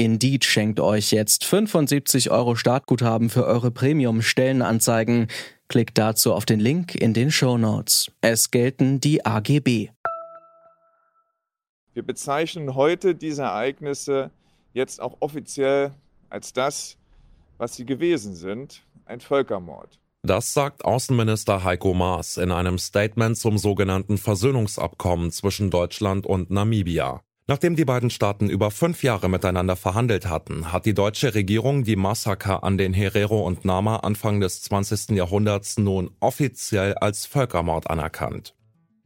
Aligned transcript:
Indeed 0.00 0.46
schenkt 0.46 0.80
euch 0.80 1.10
jetzt 1.10 1.44
75 1.44 2.30
Euro 2.30 2.54
Startguthaben 2.56 3.28
für 3.28 3.44
eure 3.44 3.70
Premium-Stellenanzeigen. 3.70 5.26
Klickt 5.68 5.98
dazu 5.98 6.32
auf 6.32 6.46
den 6.46 6.58
Link 6.58 6.94
in 6.94 7.12
den 7.12 7.30
Show 7.30 7.58
Notes. 7.58 8.10
Es 8.22 8.50
gelten 8.50 9.00
die 9.00 9.26
AGB. 9.26 9.90
Wir 11.92 12.02
bezeichnen 12.02 12.74
heute 12.74 13.14
diese 13.14 13.42
Ereignisse 13.42 14.30
jetzt 14.72 15.02
auch 15.02 15.18
offiziell 15.20 15.90
als 16.30 16.54
das, 16.54 16.96
was 17.58 17.76
sie 17.76 17.84
gewesen 17.84 18.34
sind, 18.34 18.82
ein 19.04 19.20
Völkermord. 19.20 19.98
Das 20.22 20.54
sagt 20.54 20.82
Außenminister 20.82 21.62
Heiko 21.62 21.92
Maas 21.92 22.38
in 22.38 22.52
einem 22.52 22.78
Statement 22.78 23.36
zum 23.36 23.58
sogenannten 23.58 24.16
Versöhnungsabkommen 24.16 25.30
zwischen 25.30 25.68
Deutschland 25.68 26.24
und 26.24 26.50
Namibia. 26.50 27.20
Nachdem 27.50 27.74
die 27.74 27.84
beiden 27.84 28.10
Staaten 28.10 28.48
über 28.48 28.70
fünf 28.70 29.02
Jahre 29.02 29.28
miteinander 29.28 29.74
verhandelt 29.74 30.28
hatten, 30.28 30.70
hat 30.70 30.86
die 30.86 30.94
deutsche 30.94 31.34
Regierung 31.34 31.82
die 31.82 31.96
Massaker 31.96 32.62
an 32.62 32.78
den 32.78 32.94
Herero 32.94 33.44
und 33.44 33.64
Nama 33.64 33.96
Anfang 33.96 34.38
des 34.38 34.62
20. 34.62 35.16
Jahrhunderts 35.16 35.76
nun 35.76 36.12
offiziell 36.20 36.94
als 36.94 37.26
Völkermord 37.26 37.90
anerkannt. 37.90 38.54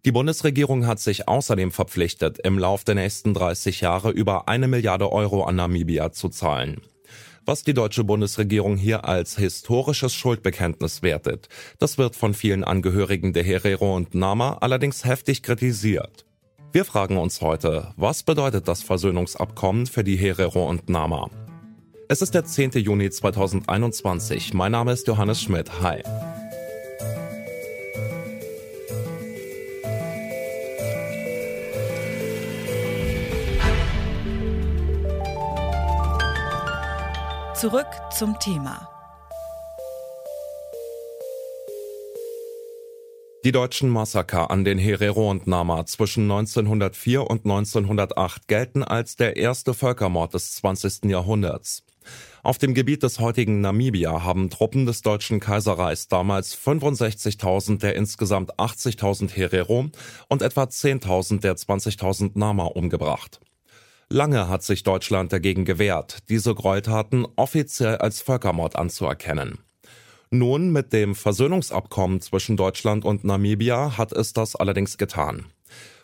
Die 0.05 0.13
Bundesregierung 0.13 0.87
hat 0.87 1.01
sich 1.01 1.27
außerdem 1.27 1.71
verpflichtet, 1.71 2.39
im 2.39 2.59
Lauf 2.59 2.85
der 2.85 2.97
nächsten 2.97 3.33
30 3.33 3.81
Jahre 3.81 4.11
über 4.11 4.47
eine 4.47 4.69
Milliarde 4.69 5.11
Euro 5.11 5.45
an 5.45 5.57
Namibia 5.57 6.13
zu 6.13 6.29
zahlen. 6.29 6.83
Was 7.47 7.63
die 7.63 7.73
deutsche 7.73 8.05
Bundesregierung 8.05 8.77
hier 8.77 9.07
als 9.07 9.39
historisches 9.39 10.13
Schuldbekenntnis 10.13 11.01
wertet, 11.01 11.49
das 11.79 11.97
wird 11.97 12.15
von 12.15 12.35
vielen 12.35 12.63
Angehörigen 12.63 13.33
der 13.33 13.43
Herero 13.43 13.97
und 13.97 14.15
Nama 14.15 14.59
allerdings 14.61 15.07
heftig 15.07 15.43
kritisiert. 15.43 16.27
Wir 16.75 16.85
fragen 16.85 17.19
uns 17.19 17.41
heute, 17.41 17.95
was 17.97 18.25
bedeutet 18.25 18.67
das 18.67 18.83
Versöhnungsabkommen 18.83 19.87
für 19.87 20.03
die 20.03 20.17
Herero 20.17 20.69
und 20.69 20.89
Nama? 20.89 21.31
Es 22.09 22.21
ist 22.21 22.35
der 22.35 22.47
10. 22.47 22.73
Juni 22.73 23.11
2021. 23.11 24.55
Mein 24.55 24.73
Name 24.73 24.91
ist 24.91 25.07
Johannes 25.07 25.41
Schmidt. 25.41 25.71
Hi. 25.83 26.03
Zurück 37.55 37.87
zum 38.11 38.37
Thema. 38.41 38.94
Die 43.45 43.53
deutschen 43.53 43.91
Massaker 43.91 44.51
an 44.51 44.65
den 44.65 44.79
Herero 44.79 45.31
und 45.31 45.47
Nama 45.47 45.85
zwischen 45.85 46.23
1904 46.31 47.29
und 47.29 47.45
1908 47.45 48.49
gelten 48.49 48.83
als 48.83 49.17
der 49.17 49.37
erste 49.37 49.75
Völkermord 49.75 50.33
des 50.33 50.55
20. 50.55 51.11
Jahrhunderts. 51.11 51.85
Auf 52.43 52.57
dem 52.57 52.73
Gebiet 52.73 53.03
des 53.03 53.21
heutigen 53.21 53.61
Namibia 53.61 54.25
haben 54.25 54.49
Truppen 54.49 54.87
des 54.87 55.03
Deutschen 55.03 55.41
Kaiserreichs 55.41 56.09
damals 56.09 56.57
65.000 56.57 57.81
der 57.81 57.97
insgesamt 57.97 58.55
80.000 58.59 59.33
Herero 59.33 59.91
und 60.31 60.41
etwa 60.41 60.63
10.000 60.63 61.41
der 61.41 61.57
20.000 61.57 62.39
Nama 62.39 62.65
umgebracht. 62.65 63.41
Lange 64.09 64.49
hat 64.49 64.63
sich 64.63 64.85
Deutschland 64.85 65.35
dagegen 65.35 65.67
gewehrt, 65.67 66.31
diese 66.31 66.55
Gräueltaten 66.55 67.27
offiziell 67.37 67.99
als 67.99 68.23
Völkermord 68.23 68.77
anzuerkennen. 68.77 69.59
Nun 70.35 70.73
mit 70.73 70.93
dem 70.93 71.15
Versöhnungsabkommen 71.15 72.21
zwischen 72.21 72.57
Deutschland 72.57 73.05
und 73.05 73.23
Namibia 73.23 73.97
hat 73.97 74.11
es 74.11 74.33
das 74.33 74.57
allerdings 74.57 74.99
getan. 74.99 75.47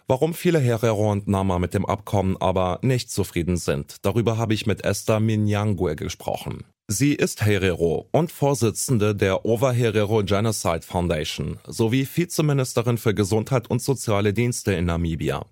Warum 0.07 0.35
viele 0.35 0.61
Herero 0.61 1.11
und 1.11 1.27
Nama 1.27 1.59
mit 1.59 1.75
dem 1.75 1.85
Abkommen 1.85 2.37
aber 2.37 2.79
nicht 2.83 3.11
zufrieden 3.11 3.57
sind, 3.57 3.97
darüber 4.03 4.39
habe 4.39 4.55
ich 4.55 4.67
mit 4.67 4.85
Esther 4.85 5.19
Minyangwe 5.19 5.97
gesprochen. 5.97 6.63
Sie 6.87 7.13
ist 7.13 7.45
Herero 7.45 8.09
und 8.13 8.31
Vorsitzende 8.31 9.17
der 9.17 9.45
Over 9.45 9.73
Herero 9.73 10.23
Genocide 10.23 10.83
Foundation 10.83 11.59
sowie 11.67 12.07
Vizeministerin 12.07 12.99
für 12.99 13.15
Gesundheit 13.15 13.69
und 13.69 13.83
soziale 13.83 14.33
Dienste 14.33 14.73
in 14.75 14.85
Namibia. 14.85 15.45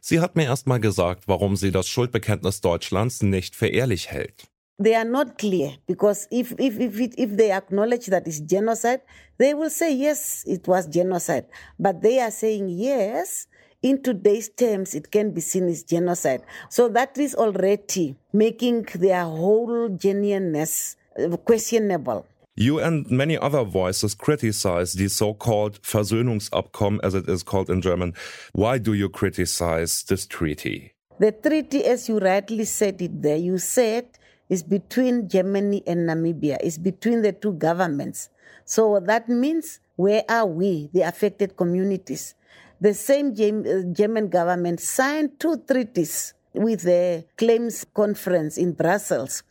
Sie 0.00 0.20
hat 0.20 0.36
mir 0.36 0.44
erstmal 0.44 0.80
gesagt, 0.80 1.24
warum 1.28 1.54
sie 1.56 1.70
das 1.70 1.86
Schuldbekenntnis 1.86 2.62
Deutschlands 2.62 3.22
nicht 3.22 3.54
für 3.54 3.68
ehrlich 3.68 4.10
hält. 4.10 4.48
They 4.78 4.94
are 4.94 5.04
not 5.04 5.38
clear 5.38 5.76
because 5.86 6.28
if 6.30 6.52
if 6.58 6.78
if, 6.80 7.00
it, 7.00 7.14
if 7.18 7.36
they 7.36 7.52
acknowledge 7.52 8.06
that 8.06 8.26
it's 8.26 8.40
genocide, 8.40 9.00
they 9.38 9.54
will 9.54 9.70
say 9.70 9.94
yes, 9.94 10.44
it 10.46 10.66
was 10.66 10.86
genocide. 10.86 11.46
But 11.78 12.02
they 12.02 12.20
are 12.20 12.30
saying 12.30 12.68
yes. 12.68 13.46
In 13.82 14.00
today's 14.00 14.48
terms, 14.48 14.94
it 14.94 15.10
can 15.10 15.32
be 15.32 15.40
seen 15.40 15.68
as 15.68 15.82
genocide. 15.82 16.42
So 16.70 16.88
that 16.90 17.18
is 17.18 17.34
already 17.34 18.14
making 18.32 18.86
their 18.94 19.24
whole 19.24 19.88
genuineness 19.88 20.94
uh, 21.18 21.36
questionable. 21.38 22.24
You 22.54 22.78
and 22.78 23.10
many 23.10 23.36
other 23.36 23.64
voices 23.64 24.14
criticize 24.14 24.92
the 24.92 25.08
so-called 25.08 25.82
Versöhnungsabkommen, 25.82 27.00
as 27.02 27.14
it 27.14 27.28
is 27.28 27.42
called 27.42 27.70
in 27.70 27.80
German. 27.80 28.14
Why 28.52 28.78
do 28.78 28.92
you 28.92 29.08
criticize 29.08 30.04
this 30.04 30.26
treaty? 30.28 30.92
The 31.18 31.32
treaty, 31.32 31.84
as 31.84 32.08
you 32.08 32.18
rightly 32.18 32.64
said 32.66 33.02
it 33.02 33.20
there, 33.20 33.36
you 33.36 33.58
said 33.58 34.06
is 34.52 34.62
between 34.62 35.32
Germany 35.32 35.82
and 35.86 36.04
Namibia, 36.04 36.60
is 36.60 36.76
between 36.76 37.22
the 37.22 37.32
two 37.32 37.54
governments. 37.56 38.28
So 38.68 39.00
that 39.00 39.26
means 39.26 39.80
where 39.96 40.24
are 40.28 40.44
we, 40.44 40.90
the 40.92 41.08
affected 41.08 41.56
communities? 41.56 42.34
The 42.78 42.92
same 42.92 43.32
German 43.34 44.28
government 44.28 44.80
signed 44.80 45.40
two 45.40 45.56
treaties 45.64 46.34
with 46.52 46.82
the 46.82 47.24
claims 47.38 47.86
conference 47.94 48.58
in 48.58 48.72
Brussels. 48.72 49.42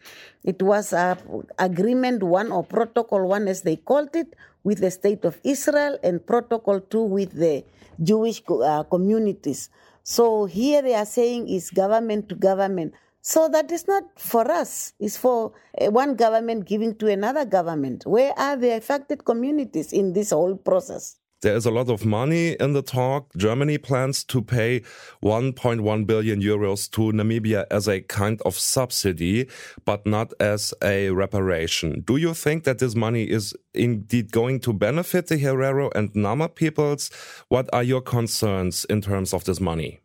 It 0.44 0.62
was 0.62 0.94
a 0.94 1.18
agreement 1.57 2.22
one 2.22 2.51
or 2.51 2.63
protocol 2.63 3.25
one 3.25 3.47
as 3.47 3.63
they 3.63 3.78
called 3.78 4.16
it 4.16 4.35
with 4.63 4.81
the 4.81 4.91
state 4.91 5.25
of 5.25 5.39
Israel 5.44 5.97
and 6.03 6.22
protocol 6.23 6.79
two 6.79 7.01
with 7.01 7.33
the 7.33 7.66
Jewish 8.03 8.44
uh, 8.47 8.83
communities. 8.83 9.69
So 10.03 10.45
here 10.45 10.83
they 10.83 10.94
are 10.94 11.06
saying 11.06 11.50
is 11.50 11.72
government 11.72 12.29
to 12.29 12.35
government. 12.35 12.94
So 13.22 13.48
that 13.50 13.72
is 13.72 13.88
not 13.88 14.04
for 14.18 14.50
us. 14.50 14.94
It's 15.00 15.18
for 15.18 15.54
uh, 15.80 15.92
one 15.92 16.16
government 16.16 16.66
giving 16.66 16.96
to 16.96 17.08
another 17.08 17.46
government. 17.46 18.06
Where 18.06 18.34
are 18.38 18.58
the 18.58 18.76
affected 18.76 19.26
communities 19.26 19.94
in 19.94 20.14
this 20.14 20.32
whole 20.32 20.56
process? 20.56 21.18
There 21.42 21.56
is 21.56 21.66
a 21.66 21.72
lot 21.72 21.90
of 21.90 22.06
money 22.06 22.52
in 22.60 22.74
the 22.74 22.84
talk. 22.84 23.31
Germany 23.36 23.80
plans 23.80 24.24
to 24.26 24.44
pay 24.44 24.81
1.1 25.24 26.06
billion 26.06 26.40
euros 26.40 26.90
to 26.92 27.02
Namibia 27.12 27.66
as 27.72 27.88
a 27.88 28.02
kind 28.02 28.40
of 28.46 28.56
subsidy, 28.56 29.50
but 29.84 30.06
not 30.06 30.34
as 30.40 30.72
a 30.84 31.10
reparation. 31.10 32.02
Do 32.06 32.18
you 32.18 32.36
think 32.36 32.64
that 32.66 32.78
this 32.78 32.96
money 32.96 33.24
is 33.24 33.56
indeed 33.74 34.31
going 34.31 34.60
to 34.62 34.74
benefit 34.74 35.28
the 35.28 35.38
Herero 35.38 35.90
and 35.96 36.14
Nama 36.14 36.48
peoples? 36.48 37.10
What 37.50 37.68
are 37.74 37.84
your 37.84 38.02
concerns 38.02 38.86
in 38.86 39.02
terms 39.02 39.34
of 39.34 39.44
this 39.46 39.60
money? 39.60 40.00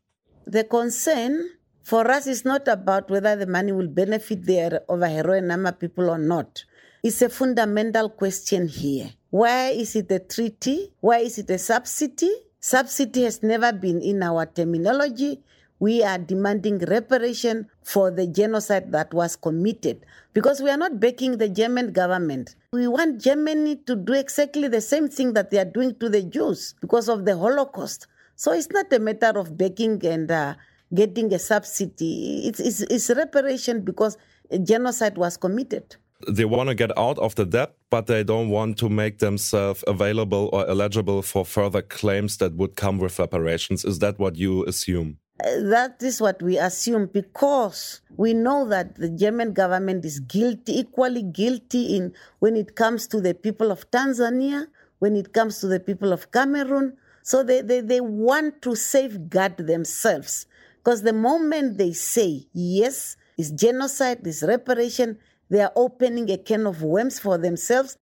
The 0.46 0.64
concern 0.64 1.50
for 1.86 2.10
us, 2.10 2.26
it's 2.26 2.44
not 2.44 2.66
about 2.66 3.08
whether 3.08 3.36
the 3.36 3.46
money 3.46 3.70
will 3.70 3.86
benefit 3.86 4.44
the 4.44 4.82
Overhero 4.88 5.38
and 5.38 5.46
Nama 5.46 5.70
people 5.70 6.10
or 6.10 6.18
not. 6.18 6.64
It's 7.04 7.22
a 7.22 7.28
fundamental 7.28 8.10
question 8.10 8.66
here. 8.66 9.10
Why 9.30 9.68
is 9.68 9.94
it 9.94 10.10
a 10.10 10.18
treaty? 10.18 10.92
Why 10.98 11.18
is 11.18 11.38
it 11.38 11.48
a 11.48 11.58
subsidy? 11.58 12.32
Subsidy 12.58 13.22
has 13.22 13.40
never 13.44 13.72
been 13.72 14.02
in 14.02 14.24
our 14.24 14.46
terminology. 14.46 15.38
We 15.78 16.02
are 16.02 16.18
demanding 16.18 16.78
reparation 16.78 17.68
for 17.84 18.10
the 18.10 18.26
genocide 18.26 18.90
that 18.90 19.14
was 19.14 19.36
committed 19.36 20.04
because 20.32 20.60
we 20.60 20.70
are 20.70 20.76
not 20.76 20.98
backing 20.98 21.38
the 21.38 21.48
German 21.48 21.92
government. 21.92 22.56
We 22.72 22.88
want 22.88 23.20
Germany 23.20 23.76
to 23.86 23.94
do 23.94 24.14
exactly 24.14 24.66
the 24.66 24.80
same 24.80 25.06
thing 25.08 25.34
that 25.34 25.52
they 25.52 25.58
are 25.58 25.64
doing 25.64 25.94
to 26.00 26.08
the 26.08 26.24
Jews 26.24 26.74
because 26.80 27.08
of 27.08 27.24
the 27.24 27.38
Holocaust. 27.38 28.08
So 28.34 28.50
it's 28.50 28.70
not 28.70 28.92
a 28.92 28.98
matter 28.98 29.38
of 29.38 29.56
backing 29.56 30.04
and 30.04 30.28
uh, 30.28 30.54
getting 30.94 31.32
a 31.32 31.38
subsidy. 31.38 32.46
It's, 32.46 32.60
it's, 32.60 32.80
it's 32.82 33.10
reparation 33.10 33.82
because 33.82 34.16
genocide 34.62 35.16
was 35.16 35.36
committed. 35.36 35.96
They 36.28 36.46
want 36.46 36.70
to 36.70 36.74
get 36.74 36.96
out 36.96 37.18
of 37.18 37.34
the 37.34 37.44
debt, 37.44 37.74
but 37.90 38.06
they 38.06 38.24
don't 38.24 38.48
want 38.48 38.78
to 38.78 38.88
make 38.88 39.18
themselves 39.18 39.84
available 39.86 40.48
or 40.52 40.66
eligible 40.66 41.20
for 41.20 41.44
further 41.44 41.82
claims 41.82 42.38
that 42.38 42.54
would 42.54 42.74
come 42.74 42.98
with 42.98 43.18
reparations. 43.18 43.84
Is 43.84 43.98
that 43.98 44.18
what 44.18 44.36
you 44.36 44.64
assume? 44.64 45.18
Uh, 45.44 45.60
that 45.68 46.02
is 46.02 46.18
what 46.18 46.42
we 46.42 46.56
assume 46.56 47.10
because 47.12 48.00
we 48.16 48.32
know 48.32 48.66
that 48.66 48.94
the 48.94 49.10
German 49.10 49.52
government 49.52 50.02
is 50.06 50.20
guilty, 50.20 50.78
equally 50.80 51.22
guilty 51.22 51.94
in 51.94 52.14
when 52.38 52.56
it 52.56 52.74
comes 52.74 53.06
to 53.08 53.20
the 53.20 53.34
people 53.34 53.70
of 53.70 53.90
Tanzania, 53.90 54.66
when 55.00 55.14
it 55.14 55.34
comes 55.34 55.60
to 55.60 55.66
the 55.66 55.78
people 55.78 56.12
of 56.12 56.30
Cameroon. 56.30 56.96
So 57.22 57.42
they, 57.42 57.60
they, 57.60 57.82
they 57.82 58.00
want 58.00 58.62
to 58.62 58.74
safeguard 58.74 59.58
themselves. 59.58 60.46
Because 60.86 61.02
the 61.02 61.12
moment 61.12 61.78
they 61.78 61.92
say, 61.92 62.46
yes, 62.52 63.16
it's 63.36 63.50
genocide, 63.50 64.20
it's 64.24 64.44
reparation, 64.44 65.18
they 65.50 65.60
are 65.60 65.72
opening 65.74 66.30
a 66.30 66.38
can 66.38 66.64
of 66.64 66.80
worms 66.80 67.18
for 67.18 67.38
themselves. 67.38 67.96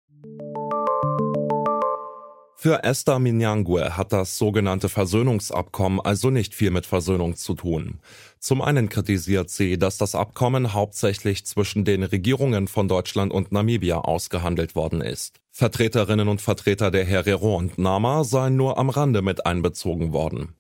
Für 2.57 2.85
Esther 2.85 3.19
Minyangwe 3.19 3.97
hat 3.97 4.13
das 4.13 4.37
sogenannte 4.37 4.91
Versöhnungsabkommen 4.91 5.99
also 6.01 6.29
nicht 6.29 6.55
viel 6.55 6.71
mit 6.71 6.85
Versöhnung 6.85 7.37
zu 7.37 7.55
tun. 7.55 8.01
Zum 8.39 8.61
einen 8.61 8.91
kritisiert 8.91 9.49
sie, 9.49 9.79
dass 9.79 9.97
das 9.97 10.15
Abkommen 10.15 10.75
hauptsächlich 10.75 11.47
zwischen 11.47 11.87
den 11.87 12.03
Regierungen 12.03 12.69
von 12.69 12.87
Deutschland 12.87 13.33
und 13.33 13.51
Namibia 13.51 13.97
ausgehandelt 13.97 14.75
worden 14.75 15.01
ist. 15.01 15.41
Vertreterinnen 15.53 16.29
und 16.29 16.43
Vertreter 16.43 16.91
der 16.91 17.07
Herero 17.07 17.57
und 17.57 17.79
Nama 17.79 18.25
seien 18.25 18.57
nur 18.57 18.77
am 18.77 18.91
Rande 18.91 19.23
mit 19.23 19.47
einbezogen 19.47 20.13
worden. 20.13 20.55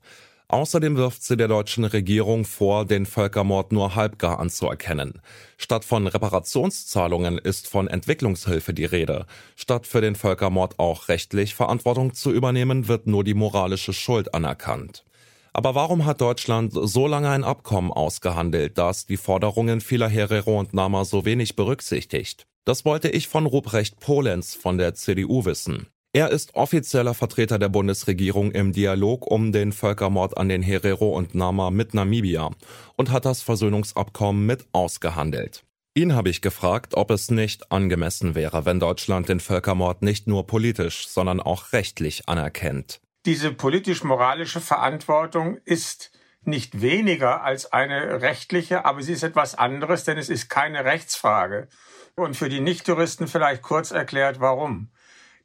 Außerdem 0.55 0.97
wirft 0.97 1.25
sie 1.25 1.37
der 1.37 1.49
deutschen 1.49 1.83
Regierung 1.83 2.45
vor, 2.45 2.85
den 2.85 3.07
Völkermord 3.07 3.73
nur 3.73 3.97
halbgar 3.97 4.39
anzuerkennen. 4.39 5.21
Statt 5.57 5.85
von 5.85 6.07
Reparationszahlungen 6.07 7.39
ist 7.39 7.67
von 7.67 7.89
Entwicklungshilfe 7.89 8.73
die 8.73 8.85
Rede. 8.85 9.27
Statt 9.57 9.85
für 9.85 10.01
den 10.01 10.15
Völkermord 10.15 10.79
auch 10.79 11.09
rechtlich 11.09 11.57
Verantwortung 11.57 12.15
zu 12.15 12.31
übernehmen, 12.31 12.87
wird 12.87 13.09
nur 13.09 13.25
die 13.25 13.35
moralische 13.35 13.93
Schuld 13.93 14.33
anerkannt. 14.33 15.05
Aber 15.53 15.75
warum 15.75 16.05
hat 16.05 16.21
Deutschland 16.21 16.73
so 16.73 17.09
lange 17.09 17.31
ein 17.31 17.43
Abkommen 17.43 17.91
ausgehandelt, 17.91 18.79
das 18.79 19.07
die 19.07 19.17
Forderungen 19.17 19.81
vieler 19.81 20.09
Herero 20.09 20.61
und 20.61 20.73
Nama 20.73 21.05
so 21.05 21.25
wenig 21.25 21.57
berücksichtigt? 21.57 22.47
Das 22.65 22.85
wollte 22.85 23.09
ich 23.09 23.27
von 23.27 23.47
Ruprecht 23.47 23.99
Polenz 23.99 24.55
von 24.55 24.79
der 24.79 24.95
CDU 24.95 25.47
wissen. 25.47 25.89
Er 26.17 26.31
ist 26.31 26.55
offizieller 26.55 27.13
Vertreter 27.13 27.59
der 27.59 27.69
Bundesregierung 27.69 28.53
im 28.53 28.71
Dialog 28.73 29.27
um 29.27 29.51
den 29.51 29.73
Völkermord 29.73 30.39
an 30.39 30.49
den 30.49 30.63
Herero 30.63 31.09
und 31.09 31.35
Nama 31.35 31.73
mit 31.73 31.93
Namibia 31.93 32.51
und 32.95 33.11
hat 33.11 33.25
das 33.25 33.43
Versöhnungsabkommen 33.43 34.47
mit 34.47 34.65
ausgehandelt. 34.71 35.65
Ihn 35.93 36.15
habe 36.15 36.29
ich 36.29 36.41
gefragt, 36.41 36.95
ob 36.95 37.11
es 37.11 37.33
nicht 37.33 37.73
angemessen 37.73 38.37
wäre, 38.37 38.65
wenn 38.65 38.79
Deutschland 38.79 39.29
den 39.29 39.41
Völkermord 39.41 40.03
nicht 40.03 40.29
nur 40.29 40.47
politisch, 40.47 41.09
sondern 41.09 41.41
auch 41.41 41.73
rechtlich 41.73 42.29
anerkennt. 42.29 43.01
Diese 43.27 43.51
politisch-moralische 43.53 44.61
Verantwortung 44.61 45.59
ist 45.65 46.13
nicht 46.45 46.81
weniger 46.81 47.43
als 47.43 47.73
eine 47.73 48.23
rechtliche, 48.23 48.85
aber 48.85 49.03
sie 49.03 49.15
ist 49.15 49.25
etwas 49.25 49.57
anderes, 49.57 50.05
denn 50.05 50.17
es 50.17 50.29
ist 50.29 50.49
keine 50.49 50.85
Rechtsfrage. 50.85 51.67
Und 52.15 52.37
für 52.37 52.49
die 52.49 52.61
Nichtjuristen 52.61 53.27
vielleicht 53.27 53.63
kurz 53.63 53.91
erklärt, 53.91 54.39
warum. 54.39 54.93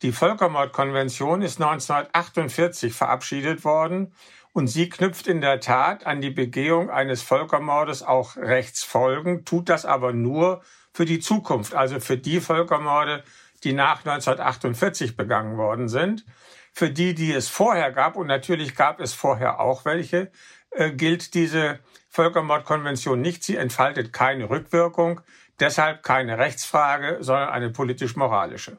Die 0.01 0.13
Völkermordkonvention 0.13 1.41
ist 1.41 1.61
1948 1.61 2.93
verabschiedet 2.93 3.65
worden 3.65 4.13
und 4.53 4.67
sie 4.67 4.87
knüpft 4.87 5.27
in 5.27 5.41
der 5.41 5.59
Tat 5.59 6.05
an 6.05 6.21
die 6.21 6.29
Begehung 6.29 6.89
eines 6.89 7.21
Völkermordes 7.21 8.01
auch 8.01 8.37
Rechtsfolgen, 8.37 9.43
tut 9.43 9.67
das 9.67 9.85
aber 9.85 10.13
nur 10.13 10.61
für 10.93 11.03
die 11.03 11.19
Zukunft, 11.19 11.73
also 11.73 11.99
für 11.99 12.17
die 12.17 12.39
Völkermorde, 12.39 13.23
die 13.65 13.73
nach 13.73 14.05
1948 14.05 15.17
begangen 15.17 15.57
worden 15.57 15.89
sind. 15.89 16.25
Für 16.71 16.89
die, 16.89 17.13
die 17.13 17.33
es 17.33 17.49
vorher 17.49 17.91
gab, 17.91 18.15
und 18.15 18.27
natürlich 18.27 18.75
gab 18.75 19.01
es 19.01 19.13
vorher 19.13 19.59
auch 19.59 19.83
welche, 19.83 20.31
äh, 20.71 20.91
gilt 20.91 21.33
diese 21.33 21.79
Völkermordkonvention 22.09 23.19
nicht. 23.19 23.43
Sie 23.43 23.57
entfaltet 23.57 24.13
keine 24.13 24.49
Rückwirkung, 24.49 25.19
deshalb 25.59 26.03
keine 26.03 26.37
Rechtsfrage, 26.37 27.17
sondern 27.19 27.49
eine 27.49 27.69
politisch-moralische. 27.69 28.77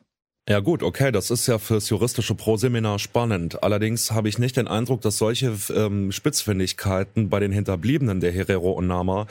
Ja 0.50 0.58
gut, 0.58 0.82
okay, 0.82 1.12
das 1.12 1.30
ist 1.30 1.46
ja 1.46 1.58
fürs 1.58 1.90
juristische 1.90 2.34
Proseminar 2.34 2.98
spannend. 2.98 3.62
Allerdings 3.62 4.10
habe 4.10 4.28
ich 4.28 4.36
nicht 4.36 4.56
den 4.56 4.66
Eindruck, 4.66 5.00
dass 5.00 5.16
solche 5.16 5.56
ähm, 5.72 6.10
Spitzfindigkeiten 6.10 7.30
bei 7.30 7.38
den 7.38 7.52
Hinterbliebenen 7.52 8.18
der 8.18 8.32
Herero 8.32 8.72
und 8.72 8.88
Nama 8.88 9.28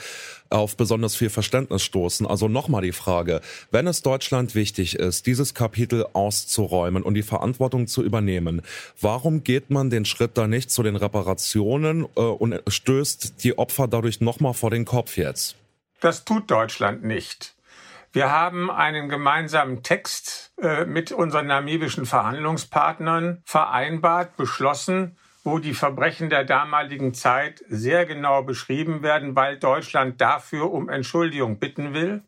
auf 0.48 0.78
besonders 0.78 1.16
viel 1.16 1.28
Verständnis 1.28 1.82
stoßen. 1.82 2.26
Also 2.26 2.48
nochmal 2.48 2.80
die 2.80 2.92
Frage, 2.92 3.42
wenn 3.70 3.86
es 3.86 4.00
Deutschland 4.00 4.54
wichtig 4.54 4.94
ist, 4.94 5.26
dieses 5.26 5.52
Kapitel 5.52 6.06
auszuräumen 6.14 7.02
und 7.02 7.12
die 7.12 7.22
Verantwortung 7.22 7.86
zu 7.86 8.02
übernehmen, 8.02 8.62
warum 8.98 9.44
geht 9.44 9.68
man 9.68 9.90
den 9.90 10.06
Schritt 10.06 10.38
da 10.38 10.46
nicht 10.46 10.70
zu 10.70 10.82
den 10.82 10.96
Reparationen 10.96 12.06
äh, 12.16 12.20
und 12.20 12.62
stößt 12.66 13.44
die 13.44 13.58
Opfer 13.58 13.88
dadurch 13.88 14.22
nochmal 14.22 14.54
vor 14.54 14.70
den 14.70 14.86
Kopf 14.86 15.18
jetzt? 15.18 15.56
Das 16.00 16.24
tut 16.24 16.50
Deutschland 16.50 17.04
nicht. 17.04 17.52
Wir 18.12 18.32
haben 18.32 18.72
einen 18.72 19.08
gemeinsamen 19.08 19.84
Text 19.84 20.52
äh, 20.60 20.84
mit 20.84 21.12
unseren 21.12 21.46
namibischen 21.46 22.06
Verhandlungspartnern 22.06 23.40
vereinbart, 23.44 24.36
beschlossen, 24.36 25.16
wo 25.44 25.58
die 25.58 25.74
Verbrechen 25.74 26.28
der 26.28 26.44
damaligen 26.44 27.14
Zeit 27.14 27.62
sehr 27.68 28.06
genau 28.06 28.42
beschrieben 28.42 29.04
werden, 29.04 29.36
weil 29.36 29.58
Deutschland 29.58 30.20
dafür 30.20 30.72
um 30.72 30.88
Entschuldigung 30.88 31.60
bitten 31.60 31.94
will. 31.94 32.24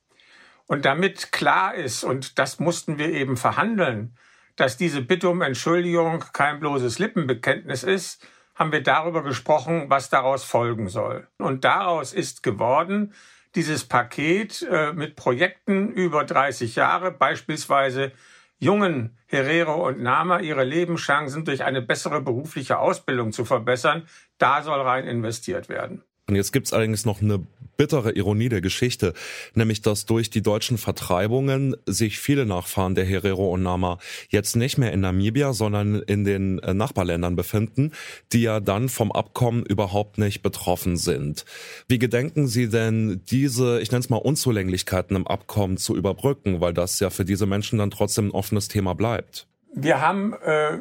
Und 0.67 0.84
damit 0.84 1.32
klar 1.32 1.75
ist, 1.75 2.05
und 2.05 2.38
das 2.38 2.61
mussten 2.61 2.99
wir 2.99 3.11
eben 3.11 3.37
verhandeln, 3.37 4.17
dass 4.55 4.76
diese 4.76 5.02
Bitte 5.02 5.29
um 5.29 5.43
Entschuldigung 5.43 6.25
kein 6.32 6.61
bloßes 6.61 7.00
Lippenbekenntnis 7.00 7.82
ist, 7.82 8.25
haben 8.55 8.70
wir 8.70 8.84
darüber 8.84 9.25
gesprochen, 9.25 9.87
was 9.88 10.11
daraus 10.11 10.44
folgen 10.44 10.88
soll. 10.88 11.26
Und 11.38 11.64
daraus 11.64 12.12
ist 12.12 12.44
geworden, 12.44 13.14
dieses 13.54 13.84
Paket 13.84 14.66
äh, 14.70 14.93
mit 14.93 15.16
Projekten 15.16 15.93
über 15.93 16.25
30 16.25 16.76
Jahre, 16.76 17.10
beispielsweise 17.10 18.12
jungen 18.58 19.19
Herero 19.26 19.88
und 19.88 20.00
Nama 20.00 20.40
ihre 20.40 20.64
Lebenschancen 20.64 21.44
durch 21.44 21.64
eine 21.64 21.82
bessere 21.82 22.20
berufliche 22.20 22.78
Ausbildung 22.78 23.32
zu 23.32 23.44
verbessern, 23.44 24.06
da 24.38 24.62
soll 24.62 24.81
rein 24.81 25.06
investiert 25.06 25.69
werden. 25.69 26.04
Und 26.28 26.36
jetzt 26.36 26.52
gibt's 26.52 26.72
allerdings 26.72 27.04
noch 27.04 27.20
eine 27.20 27.44
bittere 27.76 28.12
Ironie 28.12 28.48
der 28.48 28.60
Geschichte, 28.60 29.12
nämlich 29.54 29.82
dass 29.82 30.06
durch 30.06 30.30
die 30.30 30.42
deutschen 30.42 30.78
Vertreibungen 30.78 31.74
sich 31.86 32.20
viele 32.20 32.46
Nachfahren 32.46 32.94
der 32.94 33.04
Herero 33.04 33.52
und 33.52 33.62
Nama 33.62 33.98
jetzt 34.28 34.54
nicht 34.54 34.78
mehr 34.78 34.92
in 34.92 35.00
Namibia, 35.00 35.52
sondern 35.52 35.96
in 35.96 36.24
den 36.24 36.60
äh, 36.60 36.74
Nachbarländern 36.74 37.34
befinden, 37.34 37.90
die 38.32 38.42
ja 38.42 38.60
dann 38.60 38.88
vom 38.88 39.10
Abkommen 39.10 39.66
überhaupt 39.66 40.19
nicht 40.19 40.42
betroffen 40.42 40.96
sind. 40.96 41.44
Wie 41.88 41.98
gedenken 41.98 42.46
Sie 42.46 42.69
denn 42.69 43.22
diese, 43.28 43.80
ich 43.80 43.90
nenne 43.90 44.00
es 44.00 44.10
mal 44.10 44.19
Unzulänglichkeiten 44.19 45.16
im 45.16 45.26
Abkommen 45.26 45.76
zu 45.76 45.96
überbrücken, 45.96 46.60
weil 46.60 46.72
das 46.72 47.00
ja 47.00 47.10
für 47.10 47.24
diese 47.24 47.46
Menschen 47.46 47.78
dann 47.78 47.90
trotzdem 47.90 48.28
ein 48.28 48.32
offenes 48.32 48.69
Thema 48.69 48.94
bleibt? 48.94 49.48
Wir 49.74 50.00
haben 50.00 50.34
äh 50.34 50.78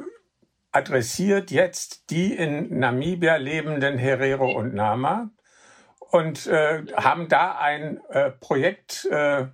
adressiert 0.72 1.52
jetzt 1.52 2.10
die 2.10 2.34
in 2.34 2.80
Namibia 2.80 3.36
lebenden 3.36 3.98
Herero 3.98 4.52
und 4.52 4.74
Nama 4.74 5.30
und 6.00 6.48
äh, 6.48 6.84
haben 6.96 7.28
da 7.28 7.58
ein 7.58 8.00
äh, 8.10 8.32
Projekt 8.32 9.08
äh, 9.12 9.42
äh 9.42 9.48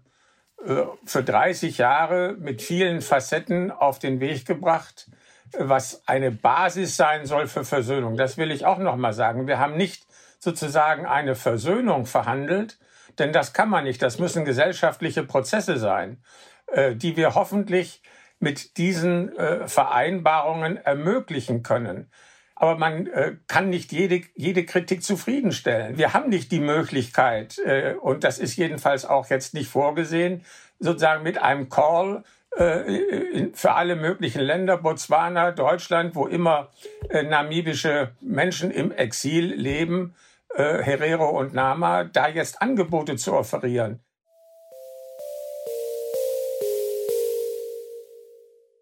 für 1.06 1.24
30 1.24 1.78
Jahre 1.78 2.36
mit 2.40 2.62
vielen 2.62 3.02
Facetten 3.02 3.72
auf 3.72 4.00
den 4.00 4.20
Weg 4.20 4.46
gebracht, 4.46 5.10
was 5.58 6.04
eine 6.08 6.32
Basis 6.32 6.98
sein 6.98 7.26
soll 7.26 7.48
für 7.48 7.64
Versöhnung. 7.64 8.18
Das 8.18 8.38
will 8.38 8.52
ich 8.52 8.66
auch 8.66 8.80
noch 8.80 8.96
mal 8.96 9.14
sagen. 9.14 9.48
Wir 9.48 9.60
haben 9.60 9.78
nicht 9.78 10.06
sozusagen 10.40 11.06
eine 11.06 11.36
Versöhnung 11.36 12.06
verhandelt, 12.06 12.78
denn 13.18 13.34
das 13.34 13.54
kann 13.54 13.70
man 13.70 13.84
nicht. 13.84 14.02
Das 14.02 14.20
müssen 14.20 14.46
gesellschaftliche 14.46 15.24
Prozesse 15.24 15.78
sein, 15.78 16.22
äh, 16.68 16.96
die 16.96 17.18
wir 17.18 17.36
hoffentlich 17.36 18.02
mit 18.40 18.78
diesen 18.78 19.36
äh, 19.38 19.68
Vereinbarungen 19.68 20.78
ermöglichen 20.78 21.64
können. 21.64 22.10
Aber 22.56 22.78
man 22.78 23.08
äh, 23.08 23.36
kann 23.48 23.70
nicht 23.70 23.92
jede, 23.92 24.22
jede 24.36 24.66
Kritik 24.66 25.04
zufriedenstellen. 25.04 25.98
Wir 25.98 26.14
haben 26.14 26.30
nicht 26.30 26.52
die 26.52 26.60
Möglichkeit, 26.60 27.60
äh, 27.60 27.94
und 28.02 28.24
das 28.24 28.40
ist 28.40 28.56
jedenfalls 28.56 29.06
auch 29.06 29.30
jetzt 29.30 29.54
nicht 29.54 29.70
vorgesehen, 29.70 30.44
sozusagen 30.80 31.24
mit 31.24 31.38
einem 31.42 31.70
Call 31.70 32.24
äh, 32.58 33.50
für 33.54 33.74
alle 33.74 33.96
möglichen 33.96 34.42
Länder, 34.42 34.78
Botswana, 34.78 35.52
Deutschland, 35.52 36.16
wo 36.16 36.26
immer 36.26 36.70
äh, 37.10 37.22
namibische 37.22 38.12
Menschen 38.22 38.72
im 38.72 38.92
Exil 38.92 39.54
leben, 39.54 40.16
äh, 40.56 40.82
Herero 40.82 41.30
und 41.30 41.54
Nama, 41.54 42.06
da 42.06 42.28
jetzt 42.28 42.62
Angebote 42.62 43.16
zu 43.18 43.34
offerieren. 43.34 44.00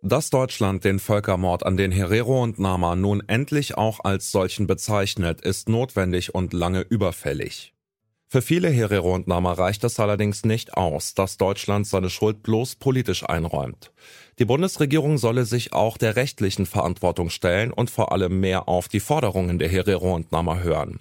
Dass 0.08 0.30
Deutschland 0.30 0.84
den 0.84 1.00
Völkermord 1.00 1.66
an 1.66 1.78
den 1.78 1.92
Herero 1.92 2.44
und 2.44 2.60
Nama 2.60 2.96
nun 2.96 3.24
endlich 3.26 3.76
auch 3.76 4.02
als 4.04 4.32
solchen 4.32 4.68
bezeichnet, 4.68 5.42
ist 5.42 5.68
notwendig 5.68 6.36
und 6.36 6.54
lange 6.54 6.82
überfällig. 6.82 7.74
Für 8.28 8.44
viele 8.44 8.70
Herero 8.70 9.16
und 9.16 9.28
Nama 9.28 9.54
reicht 9.54 9.84
es 9.84 10.00
allerdings 10.00 10.46
nicht 10.46 10.76
aus, 10.76 11.16
dass 11.16 11.38
Deutschland 11.38 11.88
seine 11.88 12.12
Schuld 12.12 12.44
bloß 12.44 12.76
politisch 12.76 13.28
einräumt. 13.28 13.92
Die 14.38 14.46
Bundesregierung 14.46 15.18
solle 15.18 15.44
sich 15.46 15.74
auch 15.74 15.98
der 15.98 16.16
rechtlichen 16.16 16.68
Verantwortung 16.68 17.32
stellen 17.32 17.74
und 17.74 17.90
vor 17.90 18.12
allem 18.12 18.40
mehr 18.40 18.70
auf 18.70 18.88
die 18.88 19.00
Forderungen 19.00 19.58
der 19.58 19.70
Herero 19.70 20.14
und 20.14 20.32
Nama 20.32 20.60
hören. 20.60 21.00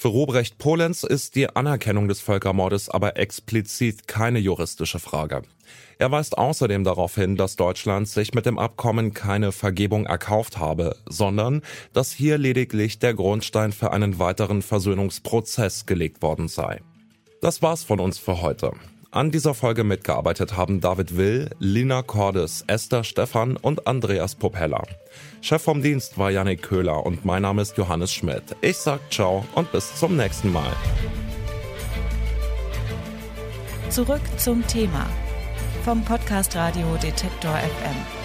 Für 0.00 0.06
Robrecht 0.06 0.58
Polenz 0.58 1.02
ist 1.02 1.34
die 1.34 1.48
Anerkennung 1.48 2.06
des 2.06 2.20
Völkermordes 2.20 2.88
aber 2.88 3.16
explizit 3.16 4.06
keine 4.06 4.38
juristische 4.38 5.00
Frage. 5.00 5.42
Er 5.98 6.12
weist 6.12 6.38
außerdem 6.38 6.84
darauf 6.84 7.16
hin, 7.16 7.34
dass 7.34 7.56
Deutschland 7.56 8.06
sich 8.06 8.32
mit 8.32 8.46
dem 8.46 8.60
Abkommen 8.60 9.12
keine 9.12 9.50
Vergebung 9.50 10.06
erkauft 10.06 10.56
habe, 10.56 10.94
sondern 11.08 11.62
dass 11.94 12.12
hier 12.12 12.38
lediglich 12.38 13.00
der 13.00 13.12
Grundstein 13.12 13.72
für 13.72 13.90
einen 13.90 14.20
weiteren 14.20 14.62
Versöhnungsprozess 14.62 15.84
gelegt 15.84 16.22
worden 16.22 16.46
sei. 16.46 16.80
Das 17.40 17.60
war's 17.60 17.82
von 17.82 17.98
uns 17.98 18.18
für 18.18 18.40
heute. 18.40 18.70
An 19.10 19.30
dieser 19.30 19.54
Folge 19.54 19.84
mitgearbeitet 19.84 20.54
haben 20.54 20.82
David 20.82 21.16
Will, 21.16 21.48
Lina 21.58 22.02
Cordes, 22.02 22.62
Esther 22.66 23.04
Stephan 23.04 23.56
und 23.56 23.86
Andreas 23.86 24.34
Popella. 24.34 24.82
Chef 25.40 25.62
vom 25.62 25.80
Dienst 25.80 26.18
war 26.18 26.30
Yannick 26.30 26.60
Köhler 26.60 27.06
und 27.06 27.24
mein 27.24 27.40
Name 27.40 27.62
ist 27.62 27.78
Johannes 27.78 28.12
Schmidt. 28.12 28.42
Ich 28.60 28.76
sag 28.76 29.00
ciao 29.10 29.46
und 29.54 29.72
bis 29.72 29.96
zum 29.96 30.18
nächsten 30.18 30.52
Mal. 30.52 30.72
Zurück 33.88 34.20
zum 34.36 34.66
Thema 34.66 35.06
vom 35.86 36.04
Podcast 36.04 36.54
Radio 36.54 36.94
Detektor 37.02 37.54
FM. 37.54 38.17